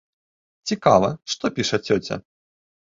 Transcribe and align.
Цікава, 0.71 1.13
што 1.35 1.45
піша 1.61 1.77
цёця. 1.91 2.15